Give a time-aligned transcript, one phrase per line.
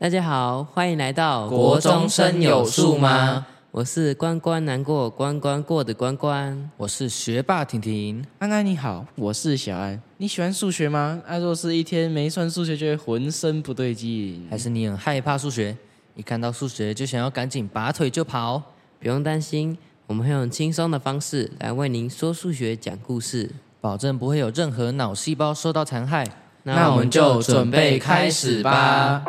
[0.00, 3.44] 大家好，欢迎来到国中生有数吗？
[3.72, 6.70] 我是关关难过关关过的关关。
[6.76, 10.00] 我是学霸婷婷，安安你好，我是小安。
[10.18, 11.20] 你喜欢数学吗？
[11.26, 14.46] 啊，若是一天没算数学，就会浑身不对劲。
[14.48, 15.76] 还是你很害怕数学？
[16.14, 18.62] 一看到数学就想要赶紧拔腿就跑？
[19.00, 26.24] 不用担心，我们会用轻松的方式来为您说数学、讲故事，保证不会有任何脑细胞受到残害。
[26.62, 29.24] 那我们就准备开始吧。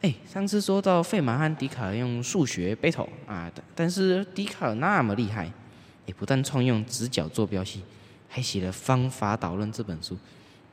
[0.00, 5.52] 哎，上次说到费马和笛卡尔用数学 battle 啊，但但是笛卡尔那么厉害，
[6.06, 7.84] 也不但创用直角坐标系，
[8.28, 10.18] 还写了《方法导论》这本书，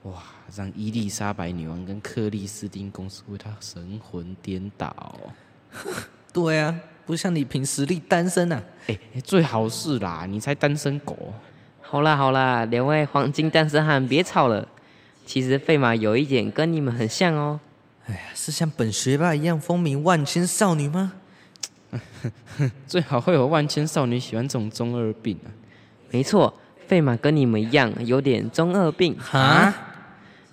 [0.04, 0.24] 哇，
[0.56, 5.20] 让伊丽莎白女王跟克里斯汀公主为他神魂颠倒。
[6.34, 8.62] 对啊，不像你凭实力单身啊。
[8.86, 11.34] 哎，最好是啦，你才单身狗。
[11.82, 14.68] 好啦好啦，两位黄金单身汉别吵了。
[15.26, 17.60] 其实费马有一点跟你们很像哦。
[18.06, 21.14] 哎呀，是像本学霸一样风靡万千少女吗？
[22.86, 25.50] 最好会有万千少女喜欢这种中二病啊！
[26.12, 26.54] 没错，
[26.86, 29.18] 费马跟你们一样有点中二病。
[29.18, 29.74] 哈？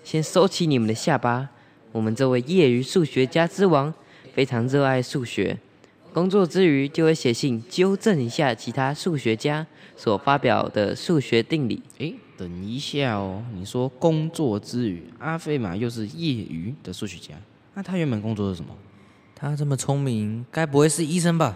[0.02, 1.50] 先收起你们的下巴。
[1.92, 3.92] 我们这位业余数学家之王
[4.32, 5.58] 非常热爱数学，
[6.16, 11.82] 工作之余就会写信纠正一下其他数学家所发表的数学定理。
[11.98, 17.34] 哎，等一下哦，你说工作之余，阿费马又是业余的数学家，
[17.74, 18.74] 那他原本工作是什么？
[19.34, 21.54] 他这么聪明，该不会是医生吧？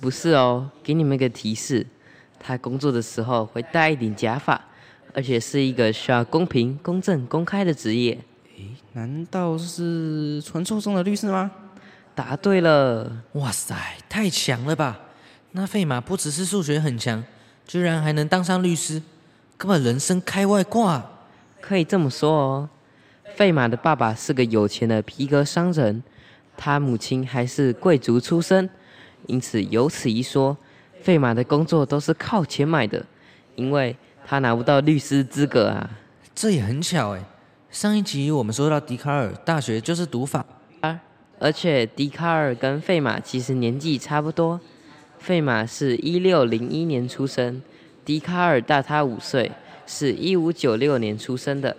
[0.00, 1.84] 不是哦，给你们一个提示，
[2.38, 4.68] 他工作的时候会戴一顶假发，
[5.12, 8.16] 而且是一个需要公平、公正、公开的职业。
[8.56, 11.50] 诶，难道是传说中的律师吗？
[12.20, 13.10] 答对了！
[13.32, 13.74] 哇塞，
[14.06, 15.00] 太强了吧！
[15.52, 17.24] 那费马不只是数学很强，
[17.66, 19.00] 居然还能当上律师，
[19.56, 21.02] 根本人生开外挂。
[21.62, 22.68] 可以这么说哦。
[23.36, 26.02] 费马的爸爸是个有钱的皮革商人，
[26.58, 28.68] 他母亲还是贵族出身，
[29.26, 30.54] 因此由此一说，
[31.00, 33.02] 费马的工作都是靠钱买的，
[33.56, 33.96] 因为
[34.26, 35.88] 他拿不到律师资格啊。
[36.34, 37.24] 这也很巧哎。
[37.70, 40.44] 上一集我们说到笛卡尔大学就是读法，
[41.40, 44.60] 而且笛卡尔跟费马其实年纪差不多，
[45.18, 47.62] 费马是一六零一年出生，
[48.04, 49.50] 笛卡尔大他五岁，
[49.86, 51.74] 是一五九六年出生的。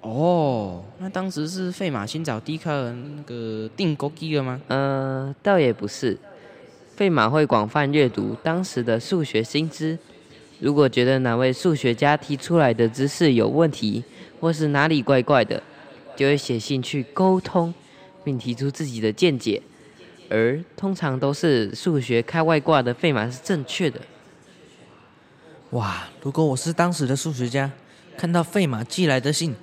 [0.00, 4.60] 哦，那当时是费马先找笛卡尔那个定勾机了吗？
[4.66, 6.18] 呃，倒也不是，
[6.96, 9.96] 费马会广泛阅读当时的数学新知，
[10.58, 14.02] 如果觉得哪位数学家提出来的知识有问题，
[14.40, 15.62] 或是哪里怪怪的，
[16.16, 17.72] 就会写信去沟通，
[18.24, 19.62] 并提出自己的见解。
[20.28, 24.00] 而通常都是数学开外挂的费马是正确的。
[25.70, 27.70] 哇，如果我是当时的数学家，
[28.16, 29.54] 看到费马寄来的信。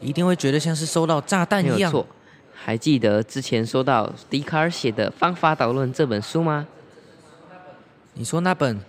[0.00, 1.88] 一定会觉得像是收到炸弹一样。
[1.88, 2.04] 错，
[2.52, 6.66] 还记得之前说到笛卡尔写的《方法导论》这本书吗？
[8.14, 8.76] 你说那本《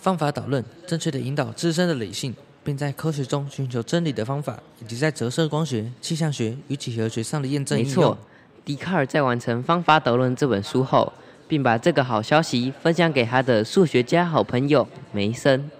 [0.00, 2.34] 方法导论》正确的引导自身的理性，
[2.64, 8.18] 并在科学中寻求真理的方法，以及在折射光学、气象学与几何学上的验证没错，
[8.64, 11.12] 笛卡尔在完成《方法导论》这本书后，
[11.46, 15.70] 并把这个好消息分享给他的数学家好朋友梅森。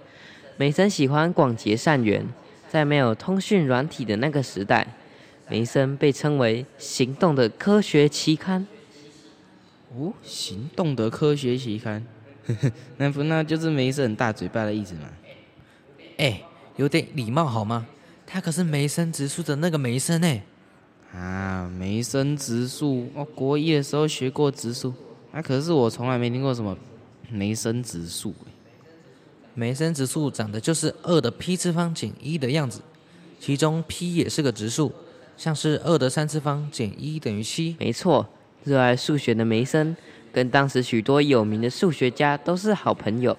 [0.55, 2.25] 梅森喜欢广结善缘。
[2.67, 4.85] 在没有通讯软体的那个时代，
[5.47, 8.67] 梅森被称为“行动的科学期刊”。
[9.95, 12.05] 哦，行动的科学期刊，
[12.97, 15.07] 那不那就是梅森很大嘴巴的意思吗？
[16.17, 16.41] 哎，
[16.77, 17.85] 有点礼貌好吗？
[18.27, 20.43] 他可是梅森植树的那个梅森哎。
[21.13, 24.93] 啊，梅森植树，我国一的时候学过植树，
[25.31, 26.77] 啊可是我从来没听过什么
[27.29, 28.51] 梅森植树哎。
[29.53, 32.81] 梅森植数长得就是二的 p 次方减一的样子，
[33.39, 34.91] 其中 p 也是个植数，
[35.37, 37.77] 像是二的三次方减一等于七。
[37.79, 38.27] 没错，
[38.65, 39.95] 热爱数学的梅森
[40.33, 43.37] 跟当时许多有名的数学家都是好朋友，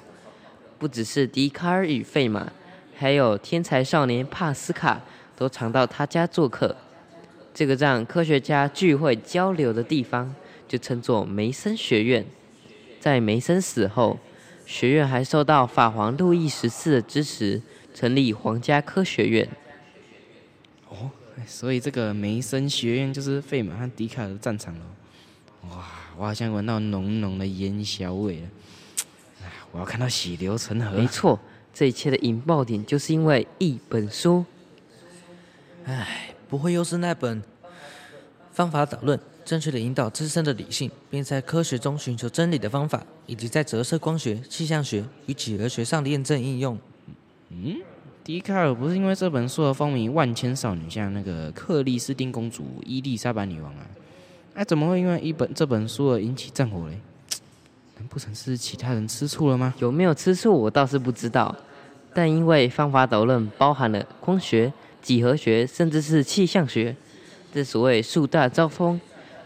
[0.79, 2.51] 不只是笛卡尔与费马，
[2.97, 5.01] 还有天才少年帕斯卡
[5.37, 6.75] 都常到他家做客。
[7.55, 10.35] 这个让科学家聚会交流的地方，
[10.67, 12.25] 就称作梅森学院。
[12.99, 14.19] 在梅森死后。
[14.69, 17.63] 学院还受到法皇路易十四的支持，
[17.95, 19.49] 成立皇家科学院。
[20.89, 21.09] 哦，
[21.47, 24.81] 所以这个梅森学院就是费马和笛卡尔的战场了。
[25.71, 25.87] 哇，
[26.19, 28.49] 我好像闻到浓浓的烟硝味了。
[29.45, 30.99] 哎，我要看到血流成河。
[30.99, 31.39] 没错，
[31.79, 34.47] 这一切的引爆点就是因为一本书。
[35.85, 37.43] 唉，不会又是那本
[38.51, 39.19] 《方法导论》？
[39.45, 46.79] 正确的引导自身的理性，并在科学中寻求真理的方法，以及在折射光学、气象学与几何学上的验证应用。
[47.51, 47.77] 嗯，
[48.25, 53.87] 笛卡尔不是因为这本书而风靡万千少女，像那个克里斯汀公主、伊丽莎白女王啊，
[54.55, 56.99] 哎，怎么会因为一本这本书而引起战火嘞？
[57.99, 59.75] 难不成是其他人吃醋了吗？
[59.79, 61.55] 有没有吃醋我倒是不知道，
[62.15, 66.95] 但因为方法导论包含了光学、几何学，甚至是气象学，
[67.53, 69.01] 这所谓树大招风，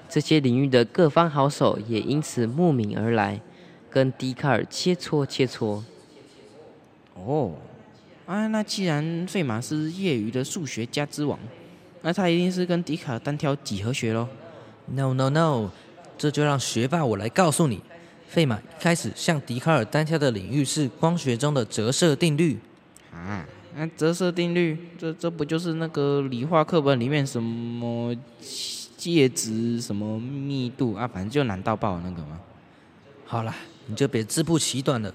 [0.08, 3.40] 这些领域的各方好手也因此慕名而来，
[3.88, 5.82] 跟笛卡尔切磋切磋。
[7.14, 7.52] 哦，
[8.26, 11.38] 啊，那既然费马是业余的数学家之王，
[12.02, 14.26] 那他一定是跟笛卡尔单挑几何学喽。
[14.86, 15.70] No No No，
[16.18, 17.80] 这就让学霸我来告诉你，
[18.30, 22.56] 费马一开始向笛卡尔单挑的领域是光学中的折射定律。
[23.12, 23.44] 啊，
[23.74, 28.14] 那折射定律，这这不就是那个理化课本里面什么
[28.96, 32.38] 介质什么密度啊，反正就难到爆那个吗？
[33.26, 33.52] 好啦，
[33.86, 35.12] 你就别自不其短了。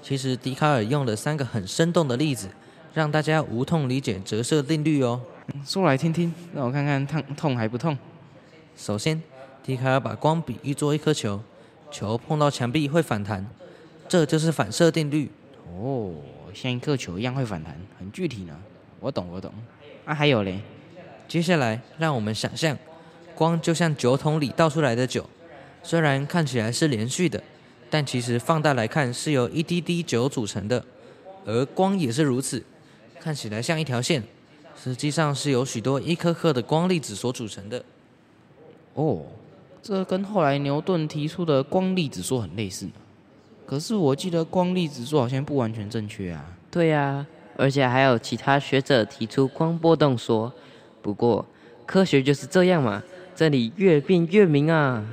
[0.00, 2.48] 其实笛卡尔用了三个很生动的例子，
[2.94, 5.20] 让大家无痛理解折射定律哦。
[5.66, 7.98] 说来听听，让我看看痛痛还不痛？
[8.76, 9.20] 首先，
[9.64, 11.42] 笛卡尔把光比喻作一颗球，
[11.92, 13.46] 球碰到墙壁会反弹，
[14.08, 15.30] 这就是反射定律。
[15.78, 16.14] 哦，
[16.52, 18.58] 像一颗球一样会反弹，很具体呢。
[18.98, 19.52] 我懂，我懂。
[20.04, 20.60] 啊，还有嘞，
[21.28, 22.76] 接下来，让我们想象，
[23.34, 25.28] 光就像酒桶里倒出来的酒，
[25.82, 27.42] 虽然看起来是连续的，
[27.90, 30.84] 但其实放大来看是由一滴滴酒组成的，
[31.44, 32.64] 而光也是如此，
[33.20, 34.22] 看起来像一条线，
[34.82, 37.84] 实际上是由许多一颗颗的光粒子所组成的。
[38.94, 39.22] 哦，
[39.82, 42.86] 这跟后来牛顿提出的光粒子说很类似。
[43.66, 46.44] 可是我记得光粒子说好像不完全正确啊。
[46.70, 47.26] 对呀、
[47.56, 50.52] 而且还有其他学者提出光波动说。
[51.02, 51.44] 不过
[51.84, 53.02] 科学就是这样嘛，
[53.34, 55.04] 这里越辩越明啊。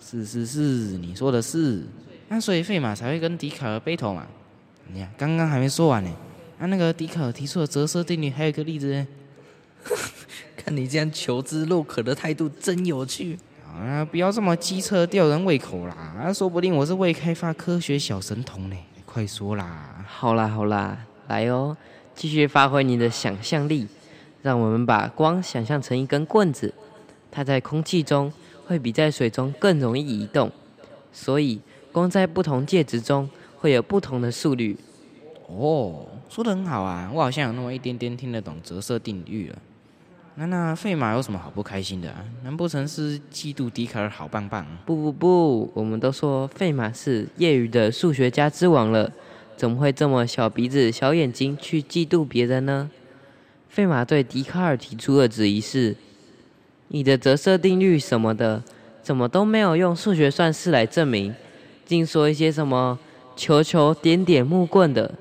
[0.00, 0.60] 是是是，
[0.98, 1.82] 你说的是。
[2.28, 4.26] 那所以费马才会跟笛卡尔 battle 嘛。
[4.92, 6.10] 你看，刚刚还没说完呢。
[6.58, 9.06] 那、那个笛卡尔提出的折射定律还有一个例子呢。
[10.56, 13.36] 看你这样求知若渴的态度，真有趣。
[13.74, 16.14] 啊，不要这么机车吊人胃口啦！
[16.20, 18.76] 啊，说不定我是未开发科学小神童呢。
[19.06, 20.04] 快说啦！
[20.06, 21.76] 好啦好啦，来哦，
[22.14, 23.88] 继续发挥你的想象力，
[24.42, 26.72] 让我们把光想象成一根棍子，
[27.30, 28.32] 它在空气中
[28.66, 30.50] 会比在水中更容易移动，
[31.10, 31.60] 所以
[31.90, 33.28] 光在不同介质中
[33.58, 34.76] 会有不同的速率。
[35.48, 39.58] 哦，说的很好啊，我好像有那么一点点听得懂折射定律了。
[40.34, 42.14] 那那费马有什么好不开心的？
[42.42, 44.66] 难不成是嫉妒笛卡尔好棒棒？
[44.86, 49.12] 不不不，我们都说费马是业余的数学家之王了，
[49.56, 52.90] 怎么会这么小鼻子小眼睛去嫉妒别人呢？
[53.68, 55.94] 费马对笛卡尔提出的质疑是：
[56.88, 58.62] 你的折射定律什么的，
[59.02, 61.34] 怎么都没有用数学算式来证明，
[61.84, 62.98] 净说一些什么
[63.36, 65.14] 球球点点木棍的。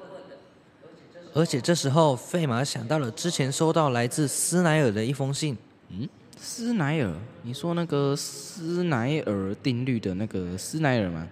[1.33, 5.57] 而且这时候，费马想到了之前收到来自斯奈尔的一封信。
[5.89, 6.07] 嗯
[6.43, 7.13] 斯奈尔，
[7.43, 11.27] 你说那个斯奈尔定律的那个斯奈尔吗？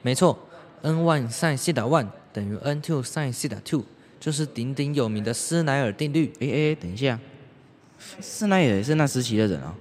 [0.00, 0.38] 没错
[0.80, 3.84] ，n one sin 西塔 one 等于 n two sin 西塔 two，
[4.18, 6.32] 就是鼎鼎有名的斯奈尔定律。
[6.40, 7.18] 哎哎，等一下，
[8.20, 9.74] 斯奈尔也是那时期的人哦，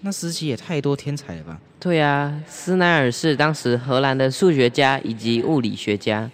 [0.00, 1.60] 那时期也太多天才了吧？
[1.78, 6.30] 对啊，斯奈尔是当时荷兰的数学家以及物理学家，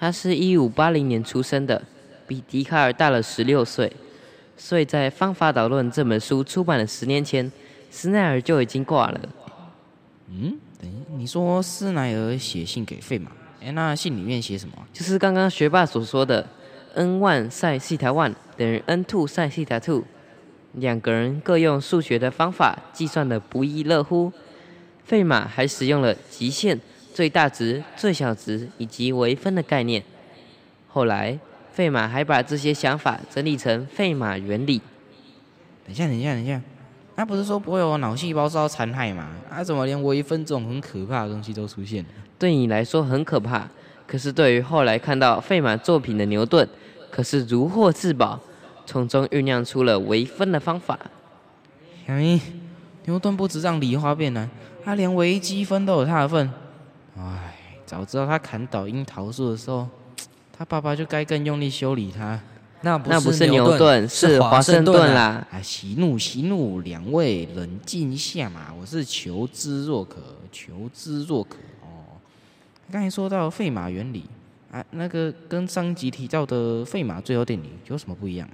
[0.00, 1.80] 他是一五八零年出生的，
[2.30, 3.92] 比笛卡尔大了十六岁，
[4.56, 7.50] 所以在《方法导论》这本书出版的十年前，
[7.90, 9.20] 斯奈尔就已经挂了。
[10.28, 14.86] 嗯，等一，你说斯奈尔写信给费马，哎，那信里面写什么啊？
[14.92, 16.48] 就是刚刚学霸所说的
[16.94, 20.04] ，n one sin 西塔 one 等于 n two sin 西塔 two，
[20.74, 24.32] 两个人各用数学的方法计算的不亦乐乎。
[25.02, 26.80] 费马还使用了极限、
[27.12, 30.00] 最大值、最小值以及微分的概念。
[30.86, 31.36] 后来，
[31.72, 34.78] 费马还把这些想法整理成费马原理。
[35.84, 36.60] 等一下，等一下，等一下，
[37.16, 39.28] 他不是说不会有脑细胞受到残害吗？
[39.50, 42.10] 啊，怎么连微分这种很可怕的东西都出现了？
[42.38, 43.68] 对你来说很可怕，
[44.06, 46.68] 可是对于后来看到费马作品的牛顿，
[47.10, 48.40] 可是如获至宝，
[48.86, 50.98] 从中酝酿出了微分的方法。
[52.06, 52.40] 小咪，
[53.04, 54.48] 牛顿不止让梨花变难，
[54.84, 56.50] 他连微积分都有他的份。
[57.16, 59.86] 唉，早知道他砍倒樱桃树的时候，
[60.60, 62.38] 他爸爸就该更用力修理他。
[62.82, 65.14] 那不那不是牛牛顿，是华盛顿啊！
[65.14, 65.48] 啦。
[65.52, 70.18] 啊，息怒，息怒，两位冷静一下嘛，我是求知若渴，
[70.52, 72.20] 求知若渴哦。
[72.92, 74.24] 刚才说到费马原理
[74.70, 78.46] 啊，那个跟上集提到的费马最后定理有什么不一样？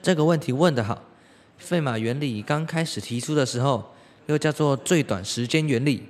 [0.00, 1.02] 这个问题问得好。
[1.58, 3.92] 费马原理刚开始提出的时候，
[4.24, 6.04] 又叫做最短时间原理，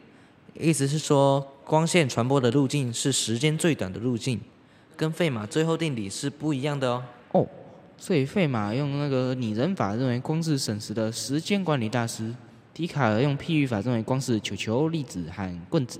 [0.54, 4.40] 意思是说光线传播的路径是时间最短的路径。
[5.00, 7.02] 跟费马最后定理是不一样的哦。
[7.32, 7.46] 哦，
[7.96, 12.34] 所以费马用那个拟人法认为光是省时的时间管理大师，
[12.74, 15.98] 笛卡尔用譬喻法认为光是球球、粒子和棍子。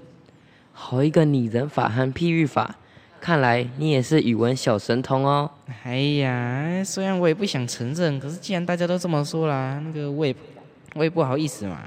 [0.75, 2.76] 好一个拟人法和譬喻法，
[3.23, 5.50] 看来你也是语文小神童哦。
[5.83, 10.37] 哎呀，虽然我也不想承认，可是既然大家都这么说啦，那个我也
[10.95, 11.80] 我也不好意思嘛。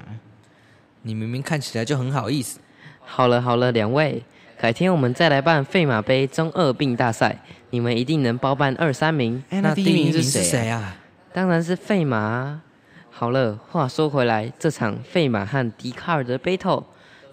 [1.03, 2.59] 你明明看起来就很好意思。
[3.05, 4.23] 好了好了，两位，
[4.63, 7.37] 改天我们再来办费马杯中二病大赛，
[7.71, 9.43] 你们一定能包办二三名。
[9.49, 10.79] 哎，那第一名是是谁啊？
[10.79, 10.95] 啊？
[11.33, 12.61] 当然是费马啊。
[13.09, 16.85] 好了，话说回来，这场费马和笛卡尔的 battle，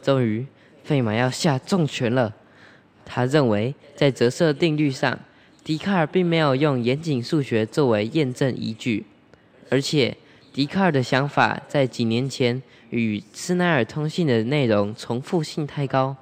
[0.02, 0.44] 终于
[0.82, 2.34] 费马要下重拳了。
[3.06, 5.16] 他认为在折射定律上，
[5.62, 9.06] 笛卡尔并没有用严谨数学作为验证依据，
[9.70, 10.16] 而且
[10.52, 16.16] 笛卡尔的想法在几年前与斯奈尔通信的内容重复性太高。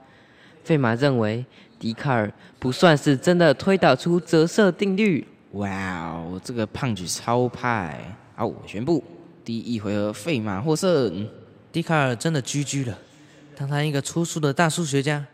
[0.69, 1.43] 费马认为
[1.79, 5.27] 笛卡尔不算是真的推导出折射定律。
[5.53, 5.71] 哇
[6.11, 7.99] 哦，这个胖举超派！
[8.37, 9.03] 好，我宣布
[9.43, 11.27] 第一回合费马获胜。
[11.73, 12.99] 笛卡尔真的 GG 了。
[13.57, 15.25] 当他一个粗俗的大数学家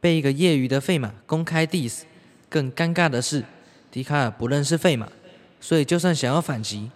[0.00, 2.02] 被一个业余的费马公开 diss，
[2.48, 3.42] 更尴尬的是，
[3.90, 5.08] 笛卡尔不认识费马，
[5.60, 6.88] 所以就算想要反击，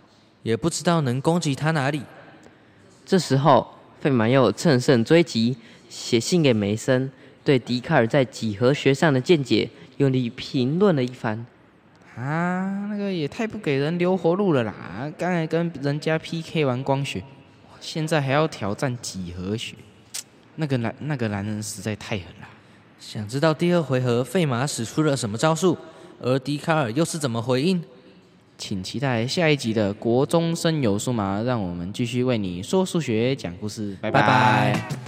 [0.44, 2.02] 也不知道能攻击他哪里。
[3.04, 5.56] 这时候，费马又乘胜追击，
[5.88, 7.10] 写信给梅森，
[7.48, 11.46] 对笛卡尔在几何学上的见解用力评论了一番。
[12.14, 15.10] 啊，那个也太不给人留活路了啦！
[15.16, 17.24] 刚才跟人家 PK 完光学，
[17.80, 19.74] 现在还要挑战几何学，
[20.56, 22.48] 那个男那个男人实在太狠了。
[23.00, 25.78] 想知道第二回合费马使出了什么招数，
[26.20, 27.82] 而笛卡尔又是怎么回应？
[28.58, 33.96] 请期待下一集的国中生有数码，让我们继续为你说数学、讲故事。
[34.02, 35.07] 拜拜拜拜